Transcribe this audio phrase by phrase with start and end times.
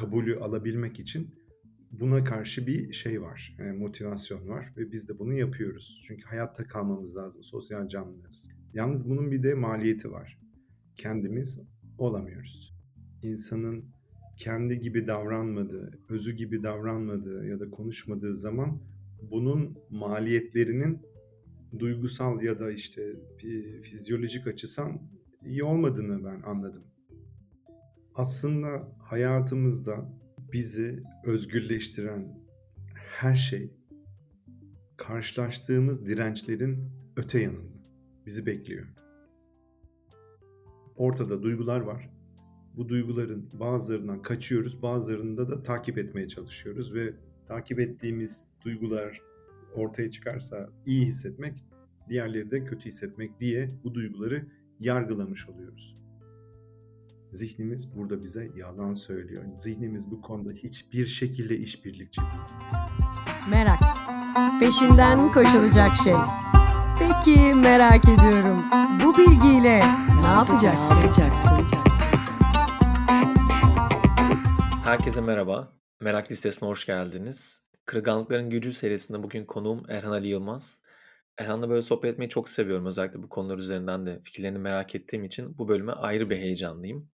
[0.00, 1.34] kabulü alabilmek için
[1.92, 6.02] buna karşı bir şey var, eee, motivasyon var ve biz de bunu yapıyoruz.
[6.06, 8.48] Çünkü hayatta kalmamız lazım, sosyal canlılarız.
[8.74, 10.38] Yalnız bunun bir de maliyeti var.
[10.96, 11.60] Kendimiz
[11.98, 12.74] olamıyoruz.
[13.22, 13.84] İnsanın
[14.36, 18.80] kendi gibi davranmadığı, özü gibi davranmadığı ya da konuşmadığı zaman
[19.30, 20.98] bunun maliyetlerinin
[21.78, 23.02] duygusal ya da işte
[23.42, 25.00] bir fizyolojik açıdan
[25.46, 26.89] iyi olmadığını ben anladım.
[28.20, 30.12] Aslında hayatımızda
[30.52, 32.38] bizi özgürleştiren
[32.94, 33.70] her şey
[34.96, 37.78] karşılaştığımız dirençlerin öte yanında
[38.26, 38.86] bizi bekliyor.
[40.96, 42.10] Ortada duygular var.
[42.76, 47.14] Bu duyguların bazılarından kaçıyoruz, bazılarında da takip etmeye çalışıyoruz ve
[47.48, 49.20] takip ettiğimiz duygular
[49.74, 51.64] ortaya çıkarsa iyi hissetmek,
[52.08, 54.46] diğerleri de kötü hissetmek diye bu duyguları
[54.80, 55.99] yargılamış oluyoruz.
[57.32, 59.44] Zihnimiz burada bize yalan söylüyor.
[59.58, 62.20] Zihnimiz bu konuda hiçbir şekilde işbirlikçi.
[63.50, 63.78] Merak.
[64.60, 66.14] Peşinden koşulacak şey.
[66.98, 68.64] Peki merak ediyorum.
[69.04, 69.80] Bu bilgiyle
[70.20, 70.96] ne yapacaksın?
[74.84, 75.72] Herkese merhaba.
[76.00, 77.64] Merak listesine hoş geldiniz.
[77.86, 80.82] Kırılganlıkların Gücü serisinde bugün konuğum Erhan Ali Yılmaz.
[81.38, 82.86] Erhan'la böyle sohbet etmeyi çok seviyorum.
[82.86, 87.10] Özellikle bu konular üzerinden de fikirlerini merak ettiğim için bu bölüme ayrı bir heyecanlıyım.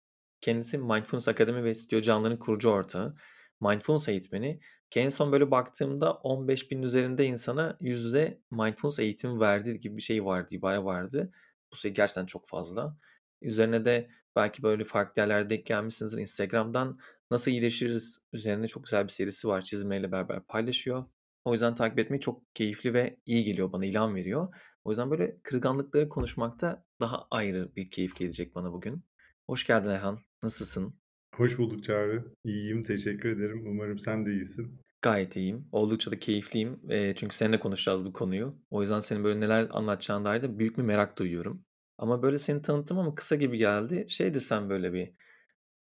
[0.44, 3.16] Kendisi Mindfulness Akademi ve Stüdyo Canlı'nın kurucu ortağı.
[3.62, 4.60] Mindfulness eğitmeni.
[4.90, 9.98] Ki en son böyle baktığımda 15 bin üzerinde insana yüz yüze Mindfulness eğitimi verdi gibi
[9.98, 11.32] bir şey vardı, ibare vardı.
[11.72, 12.98] Bu sayı gerçekten çok fazla.
[13.42, 16.22] Üzerine de belki böyle farklı yerlerde gelmişsinizdir.
[16.22, 17.00] Instagram'dan
[17.32, 19.62] nasıl iyileşiriz üzerine çok güzel bir serisi var.
[19.62, 21.06] Çizimleriyle beraber paylaşıyor.
[21.46, 24.56] O yüzden takip etmeyi çok keyifli ve iyi geliyor bana, ilham veriyor.
[24.84, 29.04] O yüzden böyle kırılganlıkları konuşmakta daha ayrı bir keyif gelecek bana bugün.
[29.48, 30.33] Hoş geldin Erhan.
[30.44, 30.94] Nasılsın?
[31.36, 32.26] Hoş bulduk Çağrı.
[32.44, 33.64] İyiyim, teşekkür ederim.
[33.68, 34.80] Umarım sen de iyisin.
[35.02, 35.68] Gayet iyiyim.
[35.72, 36.80] Oldukça da keyifliyim.
[36.90, 38.56] Eee, çünkü seninle konuşacağız bu konuyu.
[38.72, 41.66] O yüzden senin böyle neler anlatacağına dair de büyük bir merak duyuyorum.
[41.98, 44.06] Ama böyle seni tanıttım ama kısa gibi geldi.
[44.10, 45.14] Şey desem böyle bir,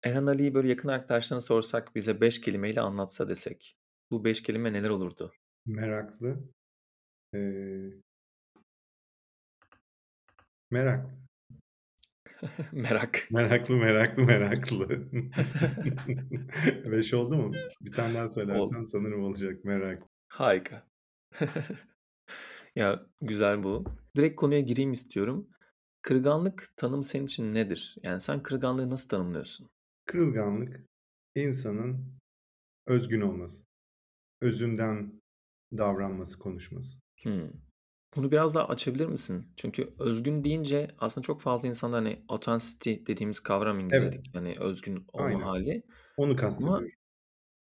[0.04, 3.76] Erhan Ali'yi böyle yakın arkadaşlarına sorsak bize 5 kelimeyle anlatsa desek.
[4.10, 5.32] Bu 5 kelime neler olurdu?
[5.66, 6.38] Meraklı.
[7.34, 7.92] Eee
[10.70, 11.19] meraklı.
[12.72, 13.26] Merak.
[13.30, 14.88] Meraklı, meraklı, meraklı.
[16.92, 17.52] 5 oldu mu?
[17.80, 19.64] Bir tane daha söylersem sanırım olacak.
[19.64, 20.02] Merak.
[20.28, 20.86] Harika.
[22.76, 23.84] Ya, güzel bu.
[24.16, 25.48] Direkt konuya gireyim istiyorum.
[26.02, 27.96] Kırılganlık tanımı senin için nedir?
[28.02, 29.70] Yani sen kırılganlığı nasıl tanımlıyorsun?
[30.06, 30.80] Kırılganlık,
[31.34, 32.18] insanın
[32.86, 33.64] özgün olması.
[34.40, 35.20] Özünden
[35.72, 37.00] davranması, konuşması.
[37.22, 37.69] Hımm.
[38.16, 39.52] Bunu biraz daha açabilir misin?
[39.56, 44.20] Çünkü özgün deyince aslında çok fazla insanda, hani, authenticity dediğimiz kavram Evet.
[44.20, 45.46] İngilizce'deki, hani, özgün olma Aynen.
[45.46, 45.82] hâli.
[46.16, 46.92] Onu Ama kastediyorum.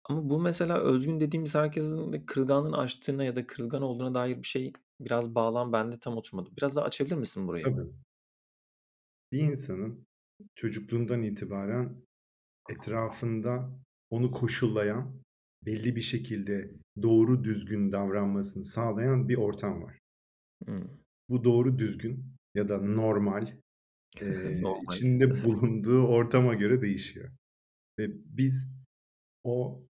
[0.04, 4.48] ama bu mesela özgün dediğimiz herkesin de kırılganlığını aştığına ya da kırılgan olduğuna dair bir
[4.48, 6.50] şey biraz bağlam bende tam oturmadı.
[6.56, 7.74] Biraz daha açabilir misin burayı?
[7.76, 7.94] Tabii.
[9.32, 10.06] Bir insanın
[10.54, 11.96] çocukluğundan itibaren
[12.68, 13.80] etrafında
[14.10, 15.22] onu koşullayan,
[15.66, 16.72] belli bir şekilde
[17.02, 20.00] doğru düzgün davranmasını sağlayan bir ortam var.
[20.66, 20.90] Hımm.
[21.28, 23.46] Bu doğru düzgün ya da normal,
[24.20, 24.96] eee, Normal.
[24.96, 27.30] içinde bulunduğu ortama göre değişiyor.
[27.98, 28.68] Ve biz
[29.44, 29.82] o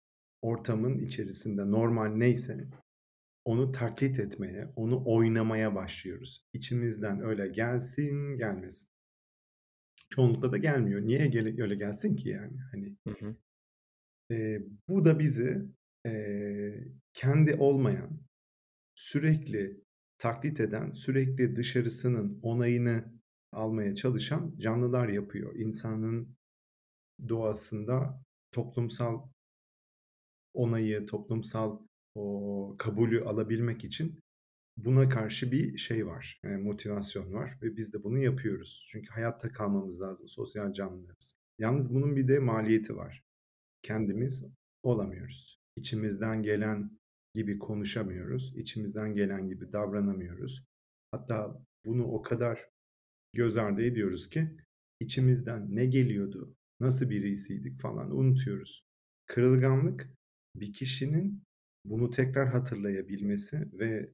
[0.42, 2.68] ortamın içerisinde normal neyse
[3.46, 6.46] onu taklit etmeye, onu oynamaya başlıyoruz.
[6.54, 8.90] İçimizden öyle gelsin, gelmesin.
[10.10, 11.02] Çoğunlukla da gelmiyor.
[11.02, 12.58] Niye gele öyle gelsin ki yani?
[12.72, 13.36] Hani Hı hı.
[14.30, 15.62] Eee, bu da bizi,
[16.06, 18.20] eee, kendi olmayan,
[18.96, 19.82] sürekli
[20.18, 23.14] taklit eden, sürekli dışarısının onayını
[23.52, 25.56] almaya çalışan canlılar yapıyor.
[25.56, 26.36] İnsanın
[27.30, 29.28] doğasında toplumsal
[30.54, 31.80] onayı, toplumsal
[32.16, 34.20] o kabulü alabilmek için
[34.78, 38.86] buna karşı bir şey var, eee, motivasyon var ve biz de bunu yapıyoruz.
[38.92, 41.34] Çünkü hayatta kalmamız lazım, sosyal canlılarız.
[41.60, 43.24] Yalnız bunun bir de maliyeti var.
[43.82, 44.46] Kendimiz
[44.84, 45.60] olamıyoruz.
[45.76, 47.00] İçimizden gelen
[47.34, 48.54] gibi konuşamıyoruz.
[48.58, 50.64] İçimizden gelen gibi davranamıyoruz.
[51.12, 52.70] Hatta bunu o kadar
[53.34, 54.58] göz ardı ediyoruz ki
[55.00, 58.86] içimizden ne geliyordu, nasıl birisiydik falan unutuyoruz.
[59.26, 60.10] Kırılganlık
[60.56, 61.44] bir kişinin
[61.86, 64.14] bunu tekrar hatırlayabilmesi ve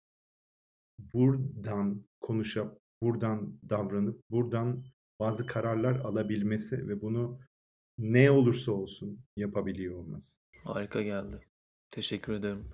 [1.14, 4.86] buradan konuşup, buradan davranıp, buradan
[5.20, 7.40] bazı kararlar alabilmesi ve bunu
[7.98, 10.40] ne olursa olsun yapabiliyor olması.
[10.64, 11.40] Harika geldi.
[11.92, 12.66] Teşekkür ederim.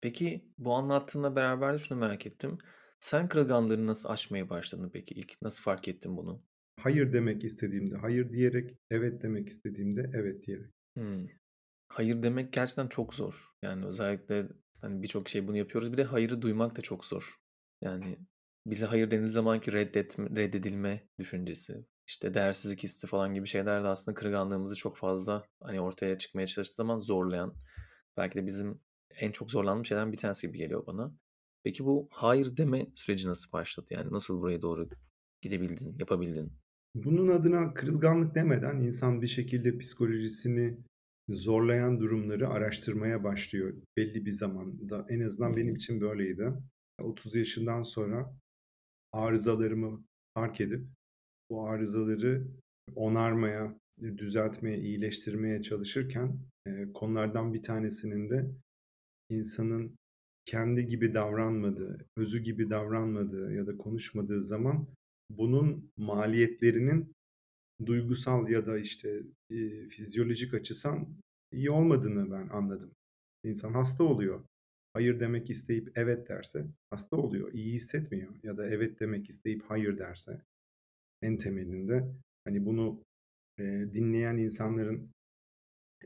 [0.00, 2.58] Peki bu anlattığınla beraber de şunu merak ettim.
[3.00, 5.14] Sen kırılganlığını nasıl aşmaya başladın peki?
[5.14, 6.44] İlk nasıl fark ettin bunu?
[6.80, 10.70] Hayır demek istediğimde hayır diyerek, evet demek istediğimde evet diyerek.
[10.98, 11.28] Hımm.
[11.88, 13.50] hayır demek gerçekten çok zor.
[13.62, 14.48] Yani özellikle,
[14.80, 15.92] hani, birçok şey bunu yapıyoruz.
[15.92, 17.34] Bir de hayırı duymak da çok zor.
[17.82, 18.18] Yani
[18.66, 24.14] bize hayır denildiği zamanki reddetme reddedilme düşüncesi, işte, değersizlik hissi falan gibi şeyler de aslında
[24.14, 27.54] kırılganlığımızı çok fazla, hani, ortaya çıkmaya çalıştığı zaman zorlayan,
[28.16, 28.80] belki de bizim
[29.16, 31.12] en çok zorlandığımız şeylerden bir tanesi gibi geliyor bana.
[31.64, 33.86] Peki bu hayır deme süreci nasıl başladı?
[33.90, 34.88] Yani nasıl buraya doğru
[35.42, 36.52] gidebildin, yapabildin?
[36.94, 40.78] Bunun adına kırılganlık demeden insan bir şekilde psikolojisini
[41.28, 45.06] zorlayan durumları araştırmaya başlıyor belli bir zamanda.
[45.08, 45.76] En azından benim hı.
[45.76, 46.52] için böyleydi.
[47.02, 48.36] 30 yaşından sonra
[49.12, 50.04] arızalarımı
[50.34, 50.86] fark edip
[51.50, 52.48] bu arızaları
[52.94, 56.38] onarmaya, düzeltmeye, iyileştirmeye çalışırken,
[56.94, 58.50] konulardan bir tanesinin de
[59.30, 59.96] insanın
[60.46, 64.86] kendi gibi davranmadığı, özü gibi davranmadığı ya da konuşmadığı zaman
[65.30, 67.12] bunun maliyetlerinin
[67.86, 71.08] duygusal ya da, işte, eee, fizyolojik açıdan
[71.52, 72.92] iyi olmadığını ben anladım.
[73.44, 74.44] İnsan hasta oluyor.
[74.94, 79.98] Hayır demek isteyip evet derse hasta oluyor, iyi hissetmiyor ya da evet demek isteyip hayır
[79.98, 80.42] derse
[81.22, 82.04] en temelinde,
[82.44, 83.02] hani, bunu,
[83.58, 85.10] eee, dinleyen insanların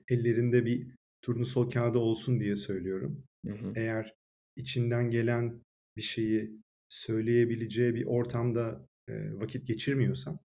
[0.08, 0.86] ellerinde bir
[1.22, 3.24] turnusol kağıdı olsun diye söylüyorum.
[3.46, 3.72] Hı hı.
[3.76, 4.14] Eğer
[4.56, 5.62] içinden gelen
[5.96, 6.50] bir şeyi
[6.88, 10.38] söyleyebileceği bir ortamda, eee, vakit geçirmiyorsa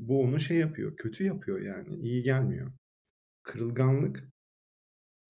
[0.00, 2.72] bu onu şey yapıyor, kötü yapıyor yani, iyi gelmiyor.
[3.42, 4.28] Kırılganlık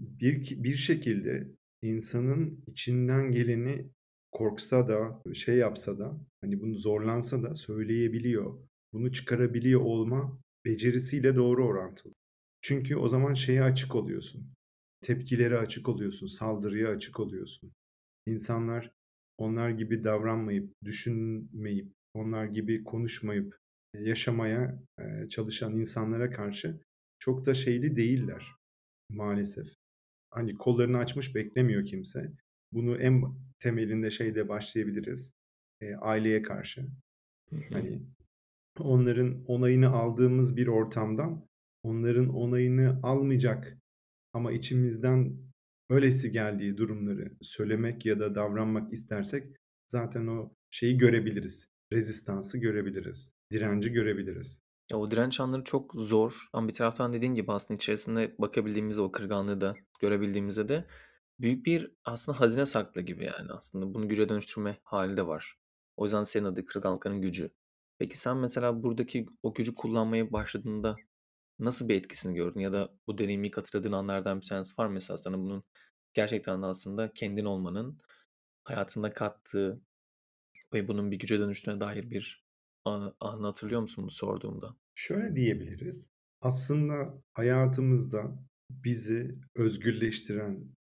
[0.01, 1.49] bir bir şekilde
[1.83, 3.91] insanın içinden geleni
[4.33, 8.59] korksa da, şey yapsa da, hani, bunu zorlansa da söyleyebiliyor.
[8.93, 12.13] Bunu çıkarabiliyor olma becerisiyle doğru orantılı.
[12.61, 14.53] Çünkü o zaman şeye açık oluyorsun,
[15.01, 17.73] tepkilere açık oluyorsun, saldırıya açık oluyorsun.
[18.27, 18.91] İnsanlar
[19.39, 23.59] onlar gibi davranmayıp, düşünmeyip, onlar gibi konuşmayıp,
[23.95, 26.81] eee, yaşamaya, eee, çalışan insanlara karşı
[27.19, 28.47] çok da şeyli değiller
[29.11, 29.67] maalesef.
[30.31, 32.33] Hani, kollarını açmış beklemiyor kimse.
[32.73, 33.25] Bunu en
[33.59, 35.33] temelinde şeyle başlayabiliriz,
[35.83, 36.81] eee, aileye karşı.
[37.51, 37.61] Hı hı.
[37.73, 38.03] Hani,
[38.79, 41.47] onların onayını aldığımız bir ortamdan
[41.83, 43.79] onların onayını almayacak
[44.33, 45.39] ama içimizden
[45.91, 49.57] öylesi geldiği durumları söylemek ya da davranmak istersek
[49.89, 54.61] zaten o şeyi görebiliriz, rezistansı görebiliriz, direnci görebiliriz.
[54.93, 59.13] Ya, o direnç anları çok zor ama bir taraftan dediğin gibi aslında içerisinde bakabildiğimizde, o
[59.13, 60.85] kırılganlığı da görebildiğimizde de
[61.41, 65.57] büyük bir aslında hazine saklı gibi yani aslında bunu güce dönüştürme hâli de var.
[65.97, 67.51] O yüzden senin adı kırılganlıkların gücü.
[67.99, 70.97] Peki sen mesela buradaki o gücü kullanmaya başladığında
[71.65, 75.17] nasıl bir etkisini gördün ya da bu deneyimi hatırladığın anlardan bir tanesi var mı mesela
[75.17, 75.65] sana bunun
[76.15, 77.99] gerçekten de aslında kendin olmanın
[78.65, 79.81] hayatına kattığı
[80.75, 82.45] ve bunun bir güce dönüştüğüne dair bir
[82.85, 84.77] anı anı hatırlıyor musun bunu sorduğumda?
[84.95, 86.09] Şöyle diyebiliriz,
[86.41, 88.39] aslında hayatımızda
[88.71, 90.77] bizi özgürleştiren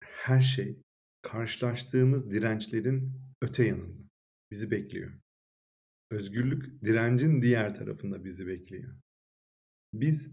[0.00, 0.78] her şey
[1.22, 4.02] karşılaştığımız dirençlerin öte yanında
[4.50, 5.12] bizi bekliyor.
[6.10, 8.94] Özgürlük direncin diğer tarafında bizi bekliyor.
[9.94, 10.30] Biz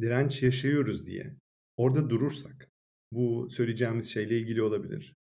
[0.00, 1.36] direnç yaşıyoruz diye
[1.76, 2.70] orada durursak,
[3.12, 5.14] bu söyleyeceğimiz şeyle ilgili olabilir,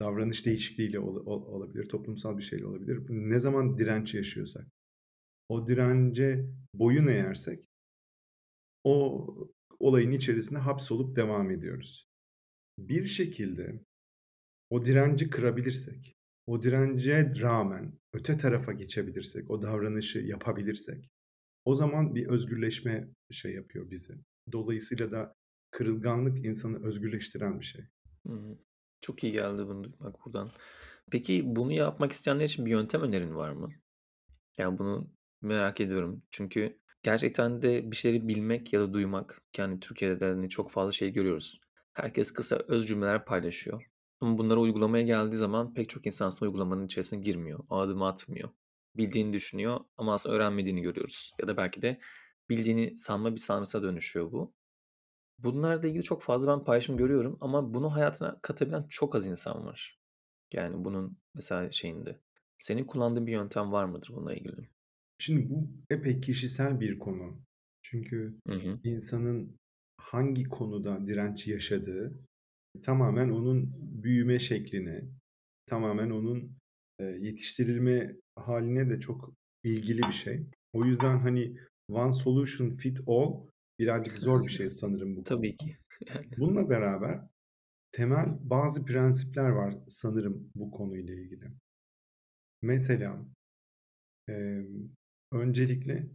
[0.00, 3.00] davranış değişikliğiyle ola ol olabilir, toplumsal bir şeyle olabilir.
[3.08, 4.66] Ne zaman direnç yaşıyorsak,
[5.48, 7.64] o dirence boyun eğersek
[8.84, 9.26] o
[9.78, 12.08] olayın içerisinde hapsolup devam ediyoruz.
[12.78, 13.80] Bir şekilde
[14.70, 16.16] o direnci kırabilirsek,
[16.46, 21.10] o dirence rağmen öte tarafa geçebilirsek, o davranışı yapabilirsek
[21.68, 24.14] o zaman bir özgürleşme şey yapıyor bize.
[24.52, 25.34] Dolayısıyla da
[25.70, 27.84] kırılganlık insanı özgürleştiren bir şey.
[29.00, 30.48] Çok iyi geldi bunu duymak buradan.
[31.10, 33.68] Peki bunu yapmak isteyenler için bir yöntem önerin var mı?
[34.58, 35.10] Yani bunu
[35.42, 36.22] merak ediyorum.
[36.30, 40.70] Çünkü gerçekten de bir şeyleri bilmek ya da duymak, ki hani Türkiye'de de hani çok
[40.70, 41.60] fazla şey görüyoruz.
[41.94, 43.90] Herkes kısa öz cümleler paylaşıyor.
[44.20, 47.60] Ama bunları uygulamaya geldiği zaman pek çok insan aslında uygulamanın içerisine girmiyor.
[47.70, 48.48] O adımı atmıyor.
[48.96, 51.32] Bildiğini düşünüyor ama aslında öğrenmediğini görüyoruz.
[51.40, 52.00] Ya da belki de
[52.48, 54.54] bildiğini sanma bir sanrısa dönüşüyor bu.
[55.38, 59.98] Bunlarla ilgili çok fazla ben paylaşım görüyorum ama bunu hayatına katabilen çok az insan var.
[60.52, 62.20] Yani bunun mesela şeyinde.
[62.58, 64.68] Senin kullandığın bir yöntem var mıdır bununla ilgili?
[65.18, 67.40] Şimdi bu epey kişisel bir konu.
[67.82, 68.80] Çünkü Hı hı.
[68.84, 69.56] insanın
[69.96, 72.12] hangi konuda direnç yaşadığı
[72.82, 75.04] tamamen onun büyüme şekline,
[75.66, 76.56] tamamen onun,
[77.04, 79.32] yetiştirilme hâline de çok
[79.64, 80.46] ilgili bir şey.
[80.72, 81.56] O yüzden, hani,
[81.88, 83.46] one solution fit all
[83.78, 85.76] birazcık zor bir şey sanırım bu Tabii ki.
[86.38, 87.20] Bununla beraber
[87.92, 91.52] temel bazı prensipler var sanırım bu konuyla ilgili.
[92.62, 93.26] Mesela,
[94.28, 94.90] emm,
[95.32, 96.06] öncelikle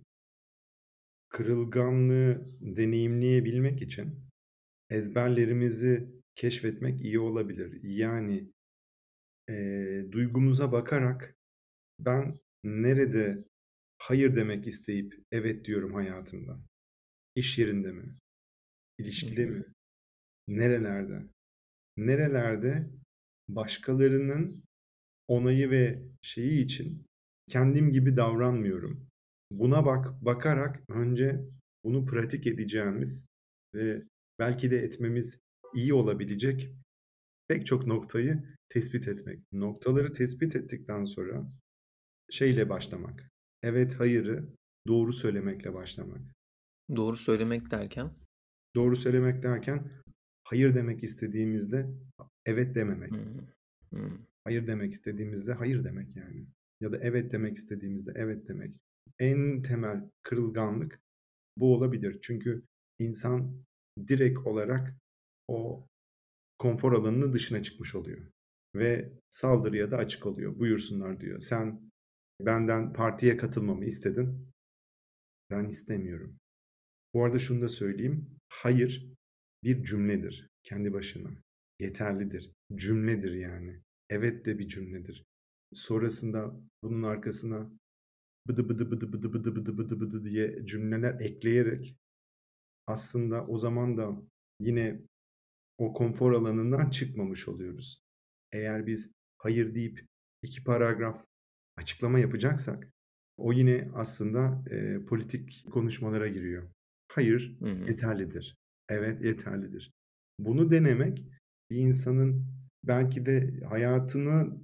[1.30, 4.20] kırılganlığı deneyimleyebilmek için
[4.90, 7.84] ezberlerimizi keşfetmek iyi olabilir.
[7.84, 8.52] Yani,
[9.50, 11.35] eee, duygumuza bakarak
[12.00, 13.45] ben nerede
[13.97, 16.59] hayır demek isteyip evet diyorum hayatımda?
[17.35, 18.15] İş yerinde mi?
[19.00, 19.65] İlişkide mi?
[20.47, 21.23] Nerelerde?
[21.97, 22.89] Nerelerde
[23.50, 24.63] başkalarının
[25.27, 27.05] onayı ve şeyi için
[27.50, 29.07] kendim gibi davranmıyorum?
[29.51, 31.41] Buna bak bakarak önce
[31.83, 33.25] bunu pratik edeceğimiz
[33.75, 34.03] ve
[34.39, 35.39] belki de etmemiz
[35.75, 36.73] iyi olabilecek
[37.53, 39.39] pek çok noktayı tespit etmek.
[39.51, 41.51] Noktaları tespit ettikten sonra
[42.29, 43.29] şeyle başlamak.
[43.63, 44.48] Evet, hayırı
[44.88, 46.22] doğru söylemekle başlamak.
[46.95, 48.12] Doğru söylemek derken?
[48.75, 49.91] Doğru söylemek derken
[50.43, 51.89] hayır demek istediğimizde
[52.45, 53.12] evet dememek.
[53.12, 53.48] Hımm.
[53.93, 54.27] Hımm.
[54.43, 56.45] Hayır demek istediğimizde hayır demek yani.
[56.81, 58.72] Ya da evet demek istediğimizde evet demek.
[59.19, 61.00] En temel kırılganlık
[61.57, 62.19] bu olabilir.
[62.22, 62.63] Çünkü
[63.00, 63.63] insan
[64.07, 64.93] direkt olarak
[65.48, 65.88] o
[66.60, 68.27] konfor alanının dışına çıkmış oluyor
[68.75, 70.60] ve saldırıya da açık oluyor.
[70.60, 71.39] "Buyursunlar." diyor.
[71.41, 71.91] "Sen
[72.39, 74.50] benden partiye katılmamı istedin.
[75.50, 76.38] Ben istemiyorum."
[77.13, 78.39] Bu arada şunu da söyleyeyim.
[78.50, 79.13] Hayır
[79.63, 81.29] bir cümledir kendi başına.
[81.79, 82.51] Yeterlidir.
[82.75, 83.81] Cümledir yani.
[84.10, 85.25] Evet de bir cümledir.
[85.74, 87.69] Sonrasında bunun arkasına
[88.48, 91.95] bıdı bıdı bıdı bıdı bıdı bıdı bıdı bıdı diye cümleler ekleyerek
[92.88, 94.22] aslında o zaman da
[94.60, 95.01] yine
[95.84, 98.04] o konfor alanından çıkmamış oluyoruz.
[98.52, 100.06] Eğer biz hayır deyip
[100.44, 101.25] 2 paragraf
[101.78, 102.90] açıklama yapacaksak
[103.38, 106.63] o yine aslında, eee, politik konuşmalara giriyor.
[107.08, 107.86] Hayır Hı hı.
[107.90, 108.56] yeterlidir.
[108.90, 109.92] Evet yeterlidir.
[110.40, 111.25] Bunu denemek
[111.72, 112.46] bir insanın
[112.84, 114.58] belki de hayatını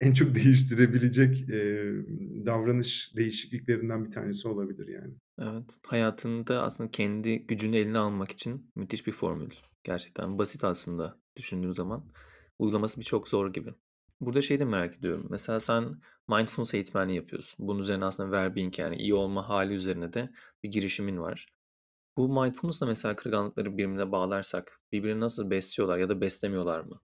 [0.00, 1.92] en çok değiştirebilecek, eee,
[2.46, 5.14] davranış değişikliklerinden bir tanesi olabilir yani.
[5.38, 9.50] Evet, hayatında aslında kendi gücünü eline almak için müthiş bir formül.
[9.84, 12.04] Gerçekten basit aslında düşündüğüm zaman.
[12.58, 13.74] Uygulaması birçok zor gibi.
[14.20, 15.26] Burada şeyi de merak ediyorum.
[15.30, 17.68] Mesela sen mindfulness eğitmenliği yapıyorsun.
[17.68, 20.30] Bunun üzerine aslında well-being yani iyi olma hali üzerine de
[20.62, 21.48] bir girişimin var.
[22.16, 27.00] Bu mindfulness'la mesela kırılganlıkları birbirine bağlarsak birbirini nasıl besliyorlar ya da beslemiyorlar mı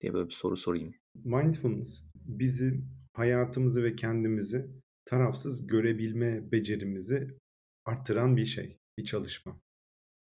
[0.00, 0.94] diye böyle bir soru sorayım.
[1.24, 4.70] Mindfulness bizi, hayatımızı ve kendimizi
[5.04, 7.38] tarafsız görebilme becerimizi
[7.86, 9.60] arttıran bir şey, bir çalışma.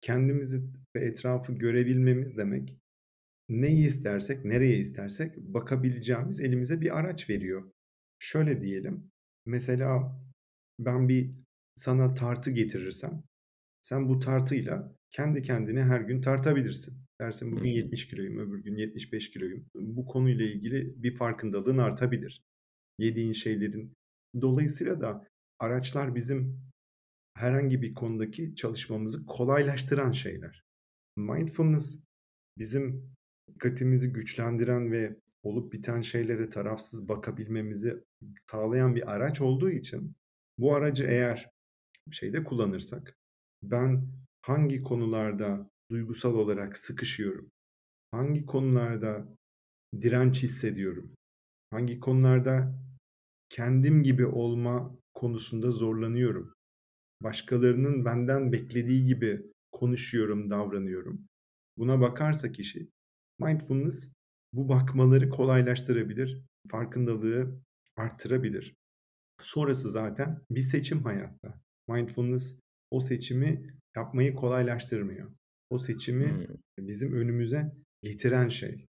[0.00, 0.62] Kendimizi
[0.96, 2.78] ve etrafı görebilmemiz demek,
[3.48, 7.72] neyi istersek, nereye istersek bakabileceğimiz elimize bir araç veriyor.
[8.18, 9.10] Şöyle diyelim,
[9.46, 10.20] mesela
[10.78, 11.30] ben bir
[11.74, 13.22] sana tartı getirirsem,
[13.82, 16.94] sen bu tartıyla kendi kendine her gün tartabilirsin.
[17.20, 17.76] Dersin bugün hı.
[17.76, 19.66] 70 kiloyum, öbür gün 75 kiloyum.
[19.74, 22.42] Bu konuyla ilgili bir farkındalığın artabilir.
[22.98, 23.92] Yediğin şeylerin.
[24.40, 25.26] Dolayısıyla da
[25.58, 26.69] araçlar bizim
[27.40, 30.64] herhangi bir konudaki çalışmamızı kolaylaştıran şeyler.
[31.16, 31.98] Mindfulness
[32.58, 33.14] bizim
[33.48, 38.04] dikkatimizi güçlendiren ve olup biten şeylere tarafsız bakabilmemizi
[38.50, 40.14] sağlayan bir araç olduğu için
[40.58, 41.50] bu aracı eğer
[42.10, 43.16] şeyde kullanırsak
[43.62, 44.08] ben
[44.42, 47.50] hangi konularda duygusal olarak sıkışıyorum?
[48.10, 49.36] Hangi konularda
[50.00, 51.14] direnç hissediyorum?
[51.70, 52.74] Hangi konularda
[53.48, 56.54] kendim gibi olma konusunda zorlanıyorum?
[57.22, 61.26] Başkalarının benden beklediği gibi konuşuyorum, davranıyorum.
[61.78, 62.88] Buna bakarsa kişi,
[63.40, 64.12] mindfulness
[64.52, 67.60] bu bakmaları kolaylaştırabilir, farkındalığı
[67.96, 68.74] arttırabilir.
[69.42, 71.60] Sonrası zaten bir seçim hayatta.
[71.88, 72.58] Mindfulness
[72.90, 75.30] o seçimi yapmayı kolaylaştırmıyor.
[75.70, 76.58] O seçimi Hımm.
[76.78, 77.72] bizim önümüze
[78.02, 78.86] getiren şey.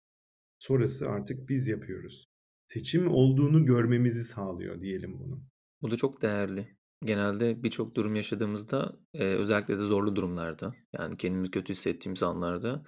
[0.60, 2.26] Sonrası artık biz yapıyoruz.
[2.68, 5.44] Seçim olduğunu görmemizi sağlıyor diyelim bunu.
[5.82, 6.78] Bu da çok değerli.
[7.06, 12.84] Genelde birçok durum yaşadığımızda, eee, özellikle de zorlu durumlarda, yani kendimizi kötü hissettiğimiz anlarda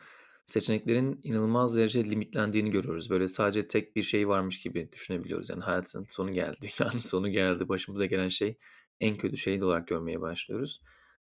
[0.45, 3.09] seçeneklerin inanılmaz derecede limitlendiğini görüyoruz.
[3.09, 5.49] Böyle sadece tek bir şey varmış gibi düşünebiliyoruz.
[5.49, 8.57] Yani hayatın sonu geldi, dünyanın sonu geldi, başımıza gelen şey
[8.99, 10.81] en kötü şey olarak görmeye başlıyoruz.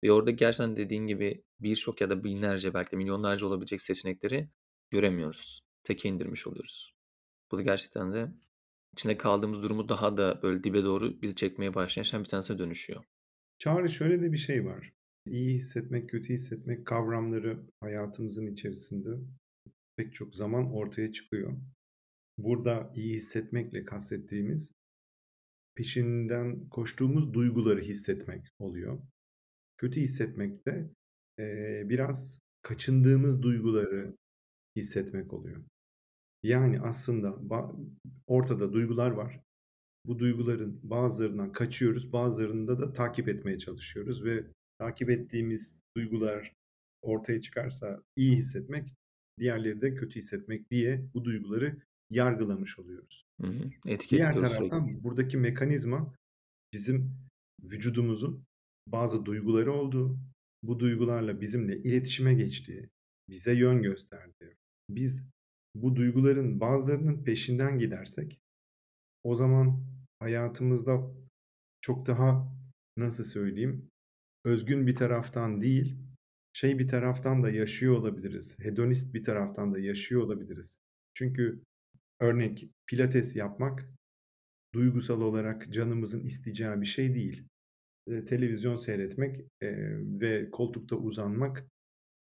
[0.04, 4.50] Ve orada gerçekten dediğin gibi birçok ya da binlerce belki de milyonlarca olabilecek seçenekleri
[4.92, 5.62] göremiyoruz.
[5.84, 6.94] Teke indirmiş oluyoruz.
[7.52, 8.32] Bu da gerçekten de
[8.94, 13.04] içinde kaldığımız durumu daha da böyle dibe doğru bizi çekmeye başlayan şeylerden bir tanesine dönüşüyor.
[13.60, 14.94] Çağrı şöyle de bir şey var.
[15.26, 19.10] İyi hissetmek, kötü hissetmek kavramları hayatımızın içerisinde
[19.98, 21.58] pek çok zaman ortaya çıkıyor.
[22.38, 24.72] Burada iyi hissetmekle kastettiğimiz
[25.76, 29.00] peşinden koştuğumuz duyguları hissetmek oluyor.
[29.78, 30.90] Kötü hissetmek de
[31.40, 34.16] eee, biraz kaçındığımız duyguları
[34.76, 35.64] hissetmek oluyor.
[36.44, 37.40] Yani aslında
[38.28, 39.40] ortada duygular var.
[40.06, 44.46] Bu duyguların bazılarından kaçıyoruz, bazılarında da takip etmeye çalışıyoruz ve
[44.80, 46.54] takip ettiğimiz duygular
[47.02, 48.94] ortaya çıkarsa iyi hissetmek,
[49.40, 53.26] diğerleri de kötü hissetmek diye bu duyguları yargılamış oluyoruz.
[53.42, 53.70] Hı hı.
[53.86, 54.34] Diğer sürekli.
[54.34, 56.14] taraftan buradaki mekanizma
[56.74, 57.16] bizim
[57.64, 58.44] vücudumuzun
[58.88, 60.20] bazı duyguları olduğu,
[60.64, 62.90] bu duygularla bizimle iletişime geçtiği,
[63.30, 64.56] bize yön gösterdiği.
[64.90, 65.24] Biz
[65.76, 68.40] bu duyguların bazılarının peşinden gidersek
[69.24, 69.84] o zaman
[70.20, 71.12] hayatımızda
[71.82, 72.54] çok daha
[72.98, 73.90] nasıl söyleyeyim,
[74.46, 75.98] özgün bir taraftan değil,
[76.54, 78.60] şey bir taraftan da yaşıyor olabiliriz.
[78.60, 80.78] Hedonist bir taraftan da yaşıyor olabiliriz.
[81.14, 81.64] Çünkü
[82.22, 83.90] örnek pilates yapmak
[84.74, 87.44] duygusal olarak canımızın isteyeceği bir şey değil.
[88.08, 91.68] Eee, televizyon seyretmek, eee, ve koltukta uzanmak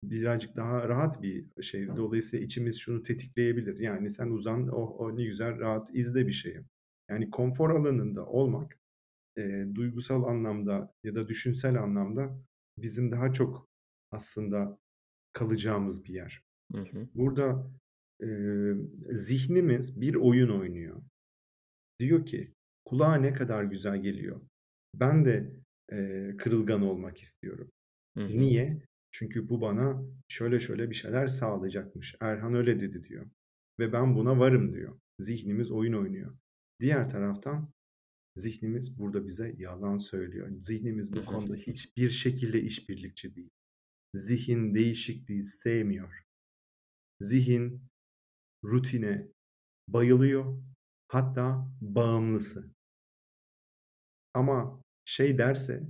[0.04, 1.88] birazcık daha rahat bir şey.
[1.88, 3.80] Dolayısıyla içimiz şunu tetikleyebilir.
[3.80, 6.62] Yani sen uzan, oh, oh ne güzel rahat izle bir şeyi.
[7.10, 8.80] Yani konfor alanında olmak,
[9.38, 12.42] eee, duygusal anlamda ya da düşünsel anlamda
[12.78, 13.68] bizim daha çok
[14.12, 14.80] aslında
[15.34, 16.44] kalacağımız bir yer.
[16.76, 17.08] Hı hı.
[17.16, 17.72] Burada,
[18.22, 18.76] eee,
[19.12, 21.02] zihnimiz bir oyun oynuyor.
[22.00, 22.54] Diyor ki
[22.86, 24.42] kulağa ne kadar güzel geliyor.
[24.96, 25.54] Ben de,
[25.92, 27.72] eee, kırılgan olmak istiyorum.
[28.18, 28.40] Hı hı.
[28.40, 28.82] Niye?
[29.12, 32.16] Çünkü bu bana şöyle şöyle bir şeyler sağlayacakmış.
[32.20, 33.26] Erhan öyle dedi diyor
[33.80, 35.00] ve ben buna varım diyor.
[35.20, 36.38] Zihnimiz oyun oynuyor.
[36.80, 37.74] Diğer taraftan
[38.36, 40.50] zihnimiz burada bize yalan söylüyor.
[40.60, 43.50] Zihnimiz bu konuda hiçbir şekilde işbirlikçi değil.
[44.14, 46.24] Zihin değişikliği sevmiyor.
[47.20, 47.84] Zihin
[48.64, 49.28] rutine
[49.88, 50.64] bayılıyor.
[51.08, 52.72] Hatta bağımlısı.
[54.34, 55.90] Ama şey derse,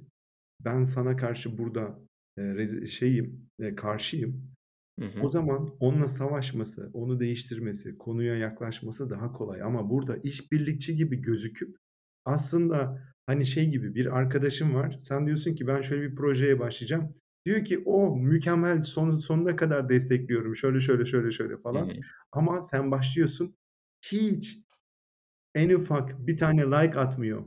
[0.59, 1.99] ben sana karşı burada,
[2.37, 4.51] rezi şeyim, eee, karşıyım.
[4.99, 5.29] Hı O hı.
[5.29, 9.61] zaman onunla savaşması, onu değiştirmesi, konuya yaklaşması daha kolay.
[9.61, 11.77] Ama burada işbirlikçi gibi gözüküp
[12.25, 14.97] aslında hani şey gibi bir arkadaşın var.
[15.01, 17.11] Sen diyorsun ki ben şöyle bir projeye başlayacağım.
[17.45, 20.55] Diyor ki o mükemmel son sonuna kadar destekliyorum.
[20.55, 21.87] Şöyle şöyle şöyle şöyle Hı falan.
[21.91, 22.03] hı.
[22.31, 23.55] Ama sen başlıyorsun.
[24.05, 24.57] Hiç
[25.55, 27.45] en ufak bir tane like atmıyor.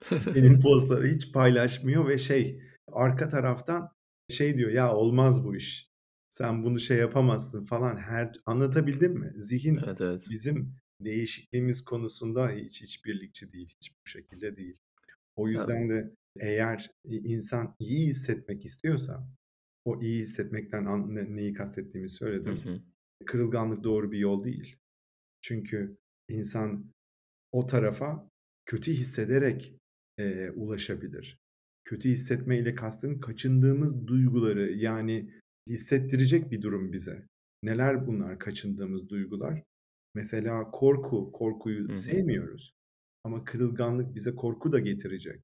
[0.20, 3.90] Senin postları hiç paylaşmıyor ve şey arka taraftan
[4.30, 5.90] şey diyor ya olmaz bu iş.
[6.28, 7.96] Sen bunu şey yapamazsın falan.
[7.96, 9.32] Her anlatabildim mi?
[9.36, 10.26] Zihin Evet, evet.
[10.30, 13.68] bizim değişikliğimiz konusunda hiç işbirlikçi değil.
[13.68, 14.78] Hiç bu şekilde değil.
[15.36, 19.28] O yüzden de eğer i insan iyi hissetmek istiyorsa
[19.84, 22.56] o iyi hissetmekten neyi kastettiğimi Hı söyledim.
[22.56, 22.80] hı.
[23.26, 24.76] Kırılganlık doğru bir yol değil.
[25.42, 25.96] Çünkü
[26.28, 26.92] insan
[27.52, 28.30] o tarafa
[28.66, 29.74] kötü hissederek,
[30.18, 31.38] eee, ulaşabilir.
[31.90, 35.30] Kötü hissetmeyle kastım kaçındığımız duyguları, yani
[35.68, 37.26] hissettirecek bir durum bize.
[37.62, 39.62] Neler bunlar kaçındığımız duygular?
[40.14, 41.98] Mesela korku, korkuyu Hı hı.
[41.98, 42.74] sevmiyoruz
[43.24, 45.40] ama kırılganlık bize korku da getirecek.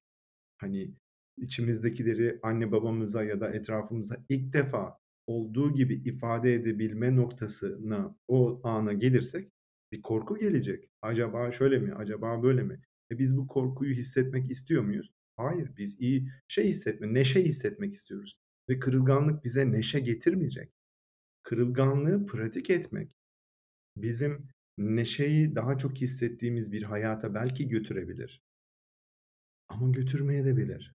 [0.57, 0.91] Hani
[1.37, 8.93] içimizdekileri anne babamıza ya da etrafımıza ilk defa olduğu gibi ifade edebilme noktasına, o ana
[8.93, 9.49] gelirsek
[9.91, 10.89] bir korku gelecek.
[11.01, 11.93] Acaba şöyle mi?
[11.93, 12.79] Acaba böyle mi?
[13.11, 15.11] E, biz bu korkuyu hissetmek istiyor muyuz?
[15.37, 20.71] Hayır, biz iyi şey hissetme, neşe hissetmek istiyoruz ve kırılganlık bize neşe getirmeyecek.
[21.43, 23.11] Kırılganlığı pratik etmek
[23.97, 28.41] bizim neşeyi daha çok hissettiğimiz bir hayata belki götürebilir
[29.69, 30.95] ama götürmeyebilir.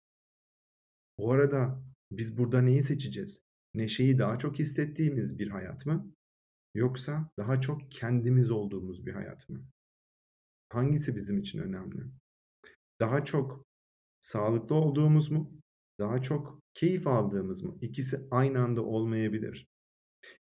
[1.17, 3.41] Bu arada biz burada neyi seçeceğiz?
[3.73, 6.13] Neşeyi daha çok hissettiğimiz bir hayat mı?
[6.75, 9.65] Yoksa daha çok kendimiz olduğumuz bir hayat mı?
[10.69, 12.03] Hangisi bizim için önemli?
[12.99, 13.65] Daha çok
[14.21, 15.51] sağlıklı olduğumuz mu?
[15.99, 17.77] Daha çok keyif aldığımız mı?
[17.81, 19.67] İkisi aynı anda olmayabilir.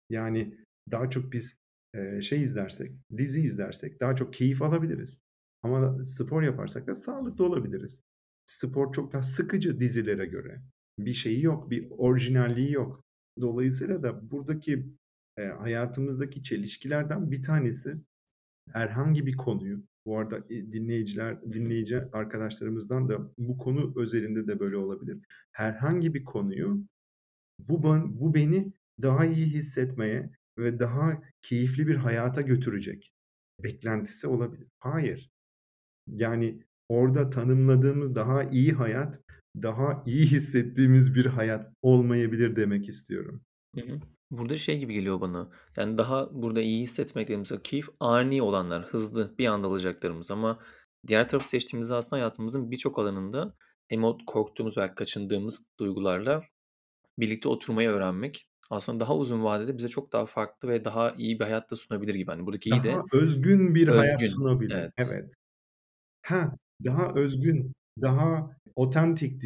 [0.10, 0.58] Yani
[0.92, 1.58] daha çok biz,
[2.22, 5.22] şey izlersek, dizi izlersek daha çok keyif alabiliriz.
[5.64, 8.02] Ama spor yaparsak da sağlıklı olabiliriz.
[8.46, 10.62] Spor çok daha sıkıcı dizilere göre.
[11.00, 13.04] Bir şeyi yok, bir orijinalliği yok.
[13.42, 14.86] Dolayısıyla da buradaki,
[15.38, 17.96] hayatımızdaki çelişkilerden bir tanesi
[18.72, 24.78] herhangi bir konuyu, bu arada, eee, dinleyiciler dinleyici arkadaşlarımızdan da bu konu özelinde de böyle
[24.78, 25.18] olabilir.
[25.52, 26.84] Herhangi bir konuyu
[27.60, 27.84] bu
[28.20, 33.14] bu beni daha iyi hissetmeye ve daha keyifli bir hayata götürecek
[33.64, 34.68] beklentisi olabilir.
[34.80, 35.32] Hayır.
[36.08, 39.20] Yani orada tanımladığımız daha iyi hayat,
[39.62, 43.42] daha iyi hissettiğimiz bir hayat olmayabilir demek istiyorum.
[43.76, 44.00] Hı hı.
[44.32, 48.84] Burada şey gibi geliyor bana, yani daha burada iyi hissetmek dediğimiz o keyif ani olanlar,
[48.84, 50.60] hızlı, bir anda alacaklarımız ama
[51.08, 53.56] diğer tarafı seçtiğimizde aslında hayatımızın birçok alanında
[53.88, 56.44] hem o korktuğumuz veya kaçındığımız duygularla
[57.20, 61.46] birlikte oturmayı öğrenmek aslında daha uzun vadede bize çok daha farklı ve daha iyi bir
[61.46, 62.32] hayat da sunabilir gibi.
[62.32, 64.28] Hani buradaki iyi de Daha özgün bir hayat özgün.
[64.28, 64.74] sunabilir.
[64.74, 64.94] Evet.
[64.98, 65.32] Evet.
[66.22, 66.46] Heh,
[66.86, 69.42] daha özgün, daha otantik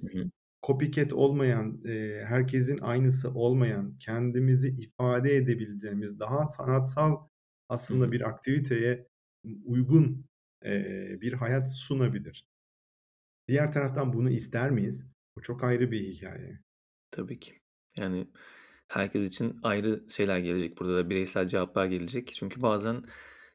[0.00, 0.30] Hı diyebileceğimiz hı.
[0.62, 7.28] Copycat olmayan, eee, herkesin aynısı olmayan, kendimizi ifade edebildiğimiz, daha sanatsal
[7.68, 9.06] aslında bir aktiviteye
[9.64, 10.26] uygun,
[10.64, 12.46] eee, bir hayat sunabilir.
[13.48, 15.06] Diğer taraftan bunu ister miyiz?
[15.36, 16.60] Bu çok ayrı bir hikâye.
[17.10, 17.60] Tabii ki.
[17.98, 18.26] Yani,
[18.88, 22.32] herkes için ayrı şeyler gelecek burada da bireysel cevaplar gelecek.
[22.32, 23.02] Çünkü bazen